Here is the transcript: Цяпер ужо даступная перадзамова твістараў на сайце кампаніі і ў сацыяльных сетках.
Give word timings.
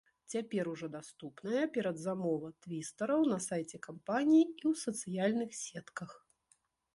Цяпер 0.35 0.67
ужо 0.69 0.87
даступная 0.93 1.65
перадзамова 1.75 2.49
твістараў 2.67 3.21
на 3.33 3.37
сайце 3.47 3.77
кампаніі 3.87 4.41
і 4.47 4.63
ў 4.71 4.73
сацыяльных 4.87 5.51
сетках. 5.61 6.11